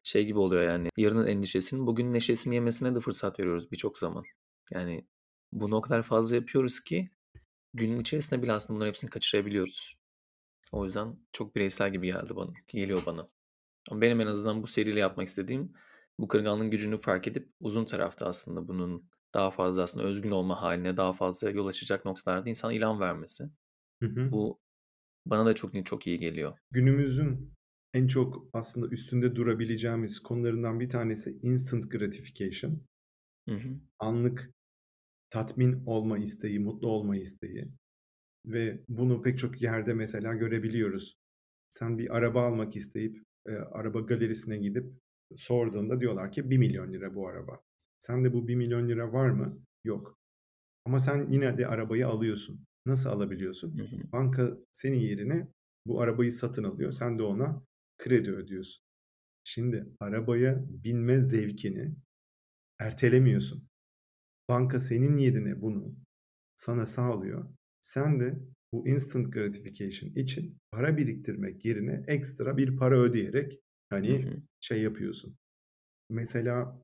[0.02, 4.24] şey gibi oluyor, yani, yarının endişesinin bugünün neşesini yemesine de fırsat veriyoruz birçok zaman.
[4.72, 5.06] Yani,
[5.52, 7.10] bunu o kadar fazla yapıyoruz ki
[7.74, 9.98] günün içerisinde bile aslında bunların hepsini kaçırabiliyoruz.
[10.72, 13.28] O yüzden çok bireysel gibi geldi bana geliyor bana.
[13.90, 15.72] Ama benim en azından bu seriyle yapmak istediğim,
[16.18, 20.96] bu kırılganlığın gücünü fark edip uzun tarafta aslında bunun daha fazla aslında özgün olma hâline
[20.96, 23.44] daha fazla yol açacak noktalarda insana ilham vermesi.
[24.02, 24.32] Hı hı.
[24.32, 24.60] Bu
[25.26, 26.58] bana da çok çok iyi geliyor.
[26.70, 27.52] Günümüzün
[27.94, 32.82] en çok aslında üstünde durabileceğimiz konularından bir tanesi instant gratification.
[33.48, 33.68] Hı hı.
[33.98, 34.50] Anlık
[35.30, 37.68] tatmin olma isteği, mutlu olma isteği
[38.46, 41.18] ve bunu pek çok yerde mesela görebiliyoruz.
[41.70, 44.92] Sen bir araba almak isteyip, eee, araba galerisine gidip
[45.36, 47.60] sorduğunda diyorlar ki ₺1.000.000 bu araba.
[48.00, 49.60] Sende bu ₺1.000.000 var mı?
[49.84, 50.18] Yok.
[50.84, 52.64] Ama sen yine de arabayı alıyorsun.
[52.86, 53.78] Nasıl alabiliyorsun?
[53.78, 54.12] Hı hı.
[54.12, 55.48] Banka senin yerine
[55.86, 56.92] bu arabayı satın alıyor.
[56.92, 57.62] Sen de ona
[57.98, 58.82] kredi ödüyorsun.
[59.44, 61.94] Şimdi arabaya binme zevkini
[62.80, 63.68] ertelemiyorsun.
[64.48, 65.94] Banka senin yerine bunu
[66.56, 67.44] sana sağlıyor.
[67.80, 68.38] Sen de
[68.72, 74.42] bu instant gratification için para biriktirmek yerine ekstra bir para ödeyerek, Hı hani, hı.
[74.60, 75.36] şey yapıyorsun.
[76.10, 76.82] Mesela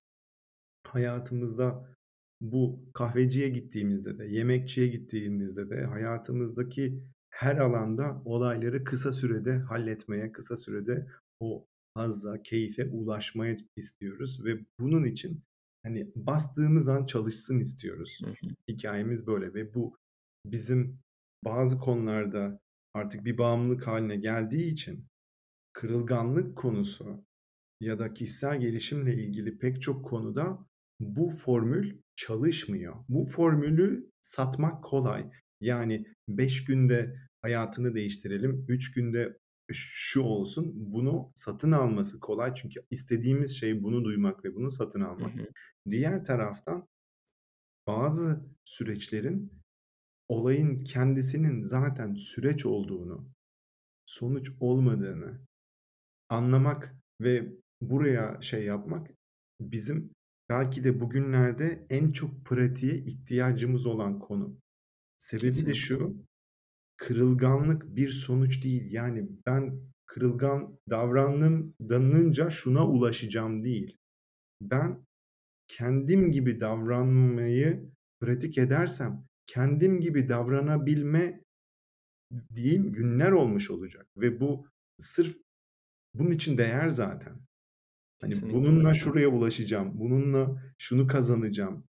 [0.86, 1.96] hayatımızda
[2.40, 10.56] bu kahveciye gittiğimizde de, yemekçiye gittiğimizde de hayatımızdaki her alanda olayları kısa sürede halletmeye, kısa
[10.56, 11.06] sürede
[11.40, 15.42] o hazza, keyfe ulaşmaya istiyoruz ve bunun için,
[15.84, 18.20] hani, bastığımız an çalışsın istiyoruz.
[18.24, 18.54] Hı hı.
[18.68, 19.96] Hikâyemiz böyle ve bu
[20.46, 20.98] bizim
[21.44, 22.60] bazı konularda
[22.94, 25.06] artık bir bağımlılık hâline geldiği için
[25.72, 27.24] kırılganlık konusu
[27.80, 30.66] ya da kişisel gelişimle ilgili pek çok konuda
[31.00, 32.94] bu formül çalışmıyor.
[33.08, 35.30] Bu formülü satmak kolay.
[35.60, 39.38] Yani 5 günde hayatını değiştirelim, 3 günde
[39.72, 40.72] şu olsun.
[40.74, 45.34] Bunu satın alması kolay çünkü istediğimiz şey bunu duymak ve bunu satın Hı almak.
[45.34, 45.46] hı.
[45.90, 46.88] Diğer taraftan
[47.86, 49.52] bazı süreçlerin
[50.28, 53.28] olayın kendisinin zaten süreç olduğunu,
[54.06, 55.40] sonuç olmadığını
[56.28, 59.10] anlamak ve buraya şey yapmak
[59.60, 60.10] bizim
[60.48, 64.58] belki de bugünlerde en çok pratiğe ihtiyacımız olan konu.
[65.18, 65.74] Sebebi de Kesinlikle.
[65.74, 66.16] şu,
[67.04, 68.92] kırılganlık bir sonuç değil.
[68.92, 73.98] Yani ben kırılgan davrandım danınca şuna ulaşacağım değil.
[74.60, 75.04] Ben
[75.68, 77.90] kendim gibi davranmayı
[78.20, 81.44] pratik edersem kendim gibi davranabilme
[82.54, 84.66] diyeyim günler olmuş olacak ve bu
[84.98, 85.36] sırf
[86.14, 87.40] bunun için değer zaten.
[88.20, 88.68] Hani, Kesinlikle öyle.
[88.68, 91.84] bununla şuraya ulaşacağım, bununla şunu kazanacağım,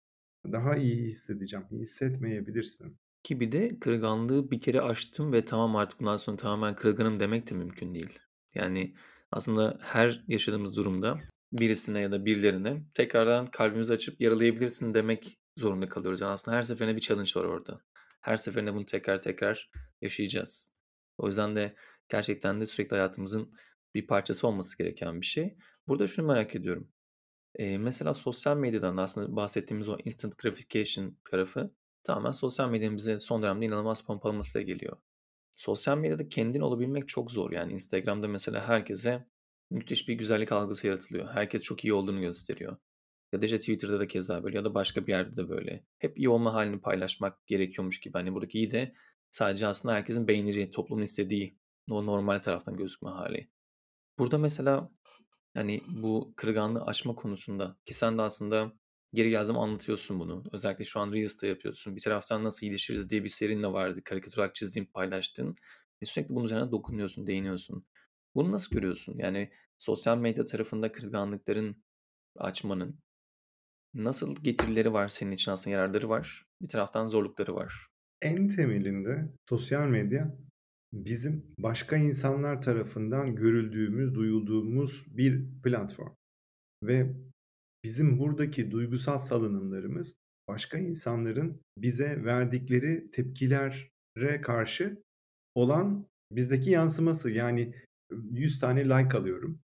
[0.51, 2.97] daha iyi hissedeceğim, hissetmeyebilirsin.
[3.23, 7.55] Ki de kırılganlığı bir kere aştım ve tamam artık bundan sonra tamamen kırılganım demek de
[7.55, 8.19] mümkün değil.
[8.55, 8.95] Yani,
[9.31, 11.19] aslında her yaşadığımız durumda
[11.51, 16.21] birisine ya da birilerine tekrardan kalbimizi açıp yaralayabilirsin demek zorunda kalıyoruz.
[16.21, 17.81] Yani, aslında her seferinde bir challenge var orada.
[18.21, 19.69] Her seferinde bunu tekrar tekrar
[20.01, 20.73] yaşayacağız.
[21.17, 21.75] O yüzden de
[22.09, 23.53] gerçekten de sürekli hayatımızın
[23.95, 25.57] bir parçası olması gereken bir şey.
[25.87, 26.89] Burada şunu merak ediyorum.
[27.59, 31.73] Eee, mesela sosyal medyadan da aslında bahsettiğimiz o instant gratification tarafı
[32.03, 34.97] tamamen sosyal medyanın bize son dönemde inanılmaz pompalamasıyla geliyor.
[35.57, 37.51] Sosyal medyada kendin olabilmek çok zor.
[37.51, 39.27] Yani Instagram'da mesela herkese
[39.69, 41.29] müthiş bir güzellik algısı yaratılıyor.
[41.33, 42.77] Herkes çok iyi olduğunu gösteriyor.
[43.33, 45.85] Ya da işte Twitter'da da keza böyle ya da başka bir yerde de böyle.
[45.99, 48.13] Hep iyi olma hâlini paylaşmak gerekiyormuş gibi.
[48.13, 48.93] Hani, buradaki iyi de
[49.31, 51.57] sadece aslında herkesin beğeneceği, toplumun istediği
[51.89, 53.49] o normal taraftan gözükme hâli.
[54.19, 54.91] Burada mesela,
[55.53, 58.73] hani, bu kırılganlığı aşma konusunda ki sen de aslında
[59.13, 60.43] geri geldiği zaman anlatıyorsun bunu.
[60.51, 61.95] Özellikle şu an Reels'ta yapıyorsun.
[61.95, 64.03] Bir taraftan nasıl iyileşiriz diye bir serinin de vardı.
[64.03, 65.55] Karikatür olarak çizdiğin, paylaştığın
[66.01, 67.85] ve sürekli bunun üzerine dokunuyorsun, değiniyorsun.
[68.35, 69.17] Bunu nasıl görüyorsun?
[69.17, 71.83] Yani sosyal medya tarafında kırılganlıkların
[72.37, 72.99] aşmanın
[73.93, 77.87] nasıl getirileri var senin için aslında yararları var, bir taraftan zorlukları var?
[78.21, 80.37] En temelinde sosyal medya
[80.93, 86.13] bizim başka insanlar tarafından görüldüğümüz, duyulduğumuz bir platform
[86.83, 87.13] ve
[87.83, 90.15] bizim buradaki duygusal salınımlarımız
[90.47, 95.03] başka insanların bize verdikleri tepkilere karşı
[95.55, 97.29] olan bizdeki yansıması.
[97.31, 97.75] Yani
[98.31, 99.59] 100 tane like alıyorum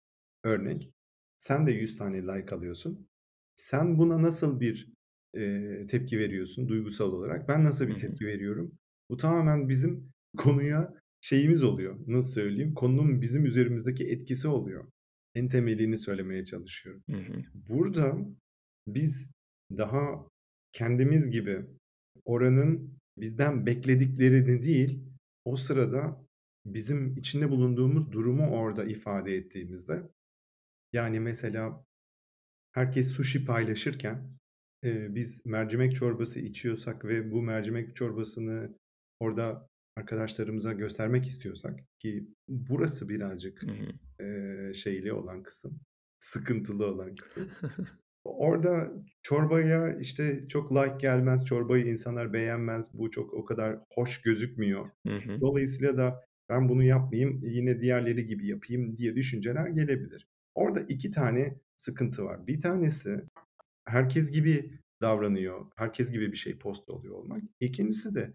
[0.45, 0.91] örnek.
[1.39, 3.09] Sen de 100 tane like alıyorsun.
[3.55, 4.93] Sen buna nasıl bir
[5.35, 7.49] eee, tepki veriyorsun duygusal olarak?
[7.49, 8.73] Ben nasıl bir tepki veriyorum?
[9.11, 11.97] Bu tamamen bizim konuya şeyimiz oluyor.
[12.07, 12.75] Nasıl söyleyeyim?
[12.75, 14.85] Konunun bizim üzerimizdeki etkisi oluyor.
[15.39, 17.03] En temelini söylemeye çalışıyorum.
[17.11, 17.43] Hı hı.
[17.55, 18.19] Burada
[18.87, 19.31] biz
[19.71, 20.29] daha
[20.73, 21.67] kendimiz gibi
[22.25, 25.05] oranın bizden beklediklerini değil,
[25.45, 26.27] o sırada
[26.67, 30.03] bizim içinde bulunduğumuz durumu orada ifade ettiğimizde,
[30.93, 31.85] yani mesela
[32.73, 34.39] herkes sushi paylaşırken,
[34.83, 38.79] eee, biz mercimek çorbası içiyorsak ve bu mercimek çorbasını
[39.21, 39.68] orada
[39.99, 43.93] arkadaşlarımıza göstermek istiyorsak ki burası birazcık, Hı hı.
[44.21, 45.81] eee, şeyli olan kısım,
[46.21, 47.49] sıkıntılı olan kısım.
[48.25, 54.91] Orada çorbaya, işte, çok like gelmez, çorbayı insanlar beğenmez, bu çok o kadar hoş gözükmüyor.
[55.07, 55.41] Hı hı.
[55.41, 60.29] Dolayısıyla da ben bunu yapmayayım, yine diğerleri gibi yapayım diye düşünceler gelebilir.
[60.55, 62.47] Orada 2 tane sıkıntı var.
[62.47, 63.21] Bir tanesi
[63.85, 67.43] herkes gibi davranıyor, herkes gibi bir şey post oluyor olmak.
[67.61, 68.33] İkincisi de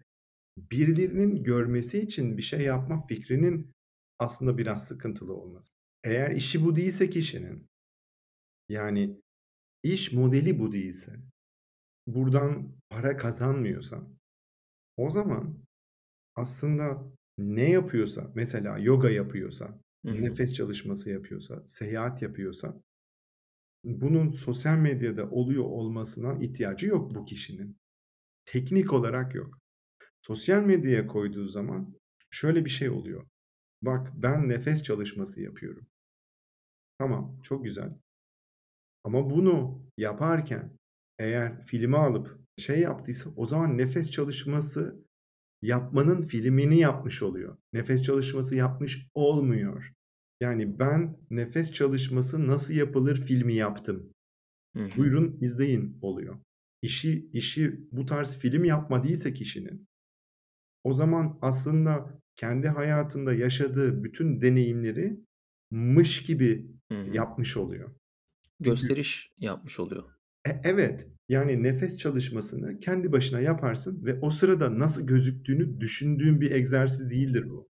[0.56, 3.70] birilerinin görmesi için bir şey yapma fikrinin
[4.18, 5.68] aslında biraz sıkıntılı olması.
[6.04, 7.66] Eğer işi bu değilse kişinin,
[8.68, 9.20] yani
[9.82, 11.16] iş modeli bu değilse,
[12.06, 14.16] buradan para kazanmıyorsan,
[14.96, 15.58] o zaman
[16.34, 20.22] aslında ne yapıyorsa, mesela yoga yapıyorsa, Hı hı.
[20.22, 22.80] nefes çalışması yapıyorsa, seyahat yapıyorsa,
[23.84, 27.76] bunun sosyal medyada oluyor olmasına ihtiyacı yok bu kişinin.
[28.44, 29.58] Teknik olarak yok.
[30.26, 31.94] Sosyal medyaya koyduğu zaman
[32.30, 33.26] şöyle bir şey oluyor.
[33.82, 35.86] Bak ben nefes çalışması yapıyorum.
[36.98, 37.98] Tamam, çok güzel.
[39.04, 40.76] Ama bunu yaparken
[41.18, 45.04] eğer filme alıp şey yaptıysa o zaman nefes çalışması
[45.62, 47.56] yapmanın filmini yapmış oluyor.
[47.72, 49.92] Nefes çalışması yapmış olmuyor.
[50.40, 54.12] Yani ben nefes çalışması nasıl yapılır filmi yaptım.
[54.96, 56.38] Buyurun izleyin oluyor.
[56.82, 59.86] İşi işi bu tarz film yapma değilse kişinin
[60.84, 65.20] o zaman aslında kendi hayatında yaşadığı bütün deneyimleri
[65.70, 67.14] mış gibi Hı hı.
[67.14, 67.94] yapmış oluyor.
[68.64, 70.04] Çünkü Gösteriş yapmış oluyor.
[70.48, 71.08] E evet.
[71.28, 77.50] Yani nefes çalışmasını kendi başına yaparsın ve o sırada nasıl gözüktüğünü düşündüğün bir egzersiz değildir
[77.50, 77.68] bu.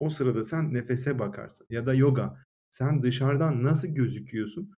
[0.00, 2.36] O sırada sen nefese bakarsın ya da yoga.
[2.70, 4.70] Sen dışarıdan nasıl gözüküyorsun?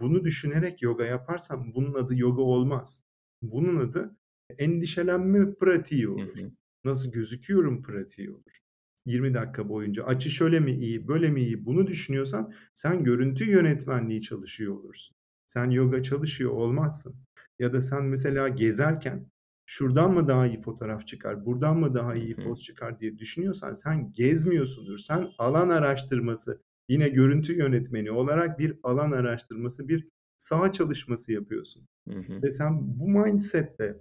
[0.00, 3.04] Bunu düşünerek yoga yaparsan bunun adı yoga olmaz.
[3.42, 4.16] Bunun adı
[4.58, 6.36] endişelenme pratiği Hı olur.
[6.36, 6.52] hı.
[6.84, 8.58] Nasıl gözüküyorum pratiği olur.
[9.06, 14.22] 20 dakika boyunca açı şöyle mi iyi, böyle mi iyi bunu düşünüyorsan sen görüntü yönetmenliği
[14.22, 15.16] çalışıyor olursun.
[15.46, 17.14] Sen yoga çalışıyor olmazsın.
[17.58, 19.26] Ya da sen mesela gezerken
[19.66, 24.12] şuradan mı daha iyi fotoğraf çıkar, buradan mı daha iyi poz çıkar diye düşünüyorsan sen
[24.12, 24.98] gezmiyorsundur.
[24.98, 31.88] Sen alan araştırması, yine görüntü yönetmeni olarak bir alan araştırması, bir saha çalışması yapıyorsun.
[32.08, 32.42] Hı hı.
[32.42, 33.96] Ve sen bu mindset'le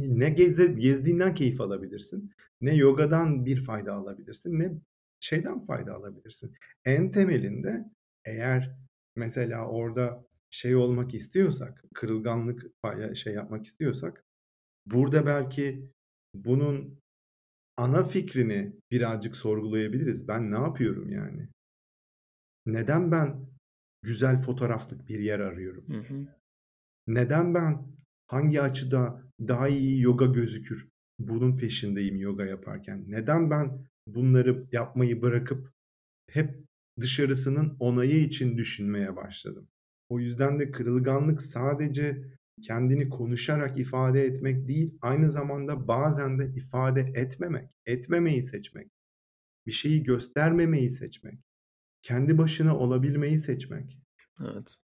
[0.00, 4.72] ne geze gezdiğinden keyif alabilirsin, ne yogadan bir fayda alabilirsin, ne
[5.20, 6.54] şeyden fayda alabilirsin.
[6.84, 7.84] En temelinde
[8.24, 8.76] eğer
[9.16, 12.66] mesela orada şey olmak istiyorsak, kırılganlık
[13.14, 14.24] şey yapmak istiyorsak,
[14.86, 15.90] burada belki
[16.34, 17.00] bunun
[17.76, 20.28] ana fikrini birazcık sorgulayabiliriz.
[20.28, 21.48] Ben ne yapıyorum yani?
[22.66, 23.46] Neden ben
[24.02, 25.84] güzel fotoğraflık bir yer arıyorum?
[25.88, 26.26] Hı hı.
[27.06, 27.86] Neden ben
[28.26, 30.88] hangi açıda daha iyi yoga gözükür?
[31.18, 33.04] Bunun peşindeyim yoga yaparken.
[33.08, 35.72] Neden ben bunları yapmayı bırakıp
[36.30, 36.64] hep
[37.00, 39.68] dışarısının onayı için düşünmeye başladım?
[40.08, 42.24] O yüzden de kırılganlık sadece
[42.62, 48.90] kendini konuşarak ifade etmek değil, aynı zamanda bazen de ifade etmemek, etmemeyi seçmek,
[49.66, 51.40] bir şeyi göstermemeyi seçmek,
[52.02, 53.98] kendi başına olabilmeyi seçmek.
[54.40, 54.76] Evet.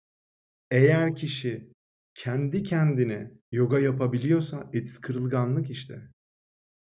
[0.71, 1.74] Eğer kişi
[2.15, 6.03] kendi kendine yoga yapabiliyorsa it's kırılganlık işte.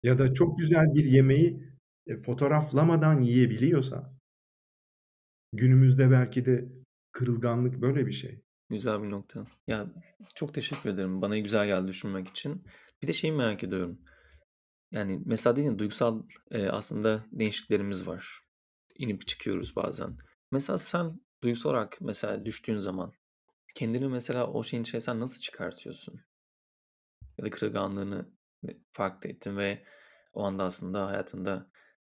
[0.04, 1.63] Ya da çok güzel bir yemeği,
[2.08, 4.13] eee, fotoğraflamadan yiyebiliyorsa
[5.54, 6.69] günümüzde belki de
[7.12, 8.41] kırılganlık böyle bir şey.
[8.69, 9.46] Güzel bir nokta.
[9.67, 9.88] Ya,
[10.36, 11.22] çok teşekkür ederim.
[11.22, 12.65] Bana güzel geldi düşünmek için.
[13.02, 14.00] Bir de şeyi merak ediyorum.
[14.91, 18.39] Yani, mesela dedin duygusal, eee, aslında değişikliklerimiz var.
[19.00, 20.17] İnip çıkıyoruz bazen.
[20.52, 23.13] Mesela sen duygusal olarak mesela düştüğün zaman
[23.75, 26.21] kendini mesela o şeyin içerisinden nasıl çıkartıyorsun?
[27.38, 28.33] Ya da kırılganlığını,
[28.63, 29.86] eee, fark ettin ve
[30.33, 31.71] o anda aslında hayatında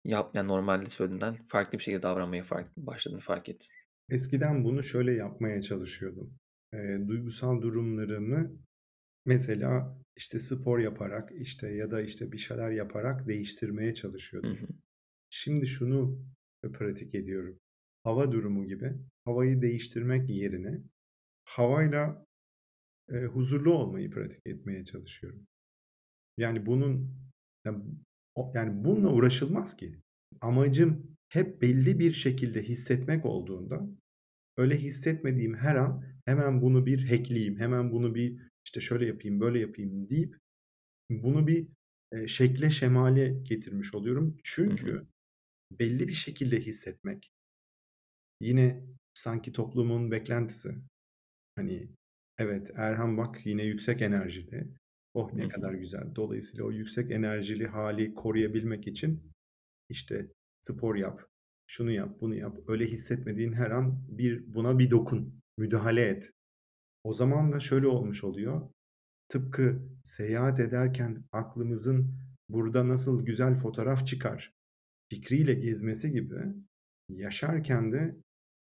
[0.05, 3.69] yap yani, normalde söylediğinden farklı bir şekilde davranmaya fark başladığını fark ettin.
[4.09, 6.37] Eskiden bunu şöyle yapmaya çalışıyordum.
[6.73, 8.51] Eee, duygusal durumlarımı
[9.25, 13.95] mesela, işte, spor yaparak, işte, ya da, işte, bir şeyler yaparak değiştirmeye
[14.43, 14.51] Hı çalışıyordum.
[14.51, 14.67] hı.
[15.29, 16.25] Şimdi şunu
[16.73, 17.59] pratik ediyorum.
[18.03, 18.93] Hava durumu gibi
[19.25, 20.83] havayı değiştirmek yerine
[21.47, 22.25] havayla
[23.11, 25.47] eee, huzurlu olmayı pratik etmeye çalışıyorum.
[26.37, 27.15] Yani bunun
[27.65, 27.75] ya,
[28.35, 29.99] o yani bununla uğraşılmaz ki.
[30.41, 33.89] Amacım hep belli bir şekilde hissetmek olduğunda
[34.57, 39.59] öyle hissetmediğim her an hemen bunu bir hackleyeyim, hemen bunu bir işte şöyle yapayım, böyle
[39.59, 40.37] yapayım deyip
[41.11, 41.67] bunu bir,
[42.13, 44.25] eee, şekle şemale getirmiş oluyorum.
[44.25, 44.37] Hı hı.
[44.43, 45.07] Çünkü
[45.79, 47.31] belli bir şekilde hissetmek
[48.41, 48.83] yine
[49.13, 50.75] sanki toplumun beklentisi.
[51.57, 51.87] Hani,
[52.37, 54.67] evet, Erhan bak yine yüksek enerjili.
[55.13, 55.49] Oh, ne hı.
[55.49, 56.15] kadar güzel.
[56.15, 59.31] Dolayısıyla o yüksek enerjili hâli koruyabilmek için,
[59.89, 60.27] işte,
[60.61, 61.27] spor yap,
[61.67, 62.57] şunu yap, bunu yap.
[62.67, 66.31] Öyle hissetmediğin her an bir buna bir dokun, müdahale et.
[67.03, 68.69] O zaman da şöyle olmuş oluyor.
[69.29, 72.15] Tıpkı seyahat ederken aklımızın
[72.49, 74.53] burada nasıl güzel fotoğraf çıkar
[75.09, 76.35] fikriyle gezmesi gibi
[77.09, 78.15] yaşarken de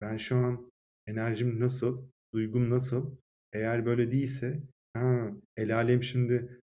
[0.01, 0.73] ben şu an
[1.07, 3.17] enerjim nasıl, duygum nasıl?
[3.53, 4.63] Eğer böyle değilse,
[4.95, 6.61] ha, el alem şimdi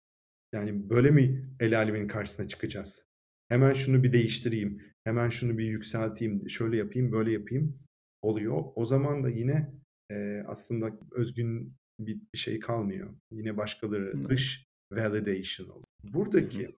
[0.54, 3.06] yani böyle mi el alemin karşısına çıkacağız?
[3.50, 7.80] Hemen şunu bir değiştireyim, hemen şunu bir yükselteyim, şöyle yapayım, böyle yapayım
[8.22, 8.64] oluyor.
[8.76, 9.74] O zaman da yine,
[10.12, 13.14] eee, aslında özgün bir şey kalmıyor.
[13.32, 14.30] Yine başkaları Evet.
[14.30, 15.86] dış validation oluyor.
[16.04, 16.76] Buradaki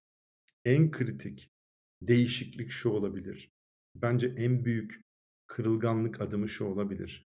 [0.66, 1.50] en kritik
[2.02, 3.52] değişiklik şu olabilir.
[3.96, 5.02] Bence en büyük
[5.48, 7.26] kırılganlık adımı şu olabilir.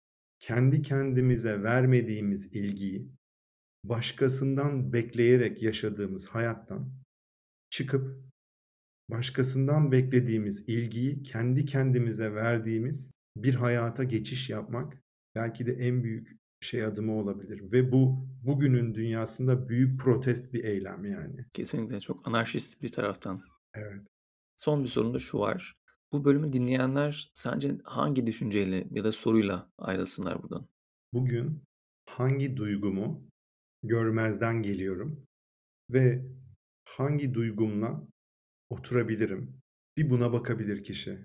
[0.41, 3.11] Kendi kendimize vermediğimiz ilgiyi
[3.85, 6.93] başkasından bekleyerek yaşadığımız hayattan
[7.71, 8.27] çıkıp
[9.11, 15.03] başkasından beklediğimiz ilgiyi kendi kendimize verdiğimiz bir hayata geçiş yapmak
[15.35, 21.05] belki de en büyük şey adımı olabilir ve bu bugünün dünyasında büyük protest bir eylem
[21.05, 21.45] yani.
[21.53, 23.43] Kesinlikle çok anarşist bir taraftan.
[23.75, 24.03] Evet.
[24.57, 25.77] Son bir sorum da şu var.
[26.13, 30.69] Bu bölümü dinleyenler sence hangi düşünceyle ya da soruyla ayrılsınlar buradan?
[31.13, 31.63] Bugün
[32.07, 33.29] hangi duygumu
[33.83, 35.27] görmezden geliyorum
[35.91, 36.27] ve
[36.85, 38.09] hangi duygumla
[38.71, 39.61] oturabilirim?
[39.97, 41.19] Bir buna bakabilir kişi.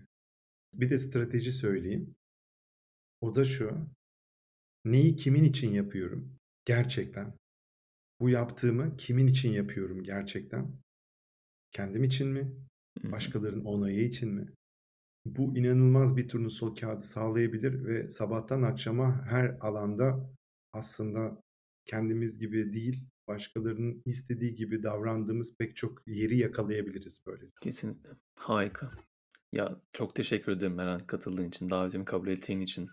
[0.73, 2.15] Bir de strateji söyleyeyim.
[3.21, 3.87] O da şu.
[4.85, 6.37] Neyi kimin için yapıyorum?
[6.65, 7.33] Gerçekten.
[8.19, 10.71] Bu yaptığımı kimin için yapıyorum gerçekten?
[11.71, 12.51] Kendim için mi?
[13.03, 14.53] Başkalarının onayı için mi?
[15.25, 20.29] Bu inanılmaz bir turnusol kağıdı sağlayabilir ve sabahtan akşama her alanda
[20.73, 21.41] aslında
[21.86, 27.51] kendimiz gibi değil, başkalarının istediği gibi davrandığımız pek çok yeri yakalayabiliriz böylece.
[27.62, 28.10] Kesinlikle.
[28.36, 28.91] Harika.
[29.51, 32.89] Ya çok teşekkür ederim Eren katıldığın için, davetimi kabul ettiğin için.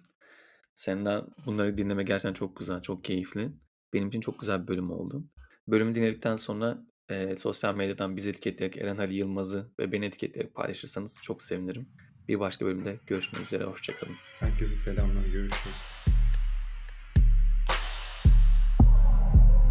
[0.75, 3.53] Senden bunları dinlemek gerçekten çok güzel, çok keyifli.
[3.93, 5.25] Benim için çok güzel bir bölüm oldu.
[5.69, 11.19] Bölümü dinledikten sonra eee, sosyal medyadan bizi etiketleyerek Eren Ali Yılmaz'ı ve beni etiketleyerek paylaşırsanız
[11.23, 11.88] çok sevinirim.
[12.29, 13.64] Bir başka bölümde görüşmek üzere.
[13.64, 14.14] Hoşçakalın.
[14.41, 15.77] Herkese selamlar, görüşürüz.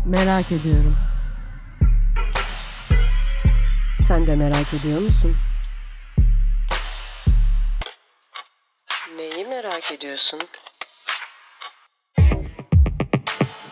[0.06, 0.96] Merak ediyorum.
[4.08, 5.36] Sen de merak ediyor musun?
[9.16, 10.40] Neyi merak ediyorsun?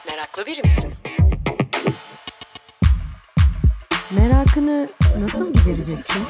[0.07, 0.93] Meraklı biri misin?
[4.11, 6.25] Merakını nasıl gidereceksin?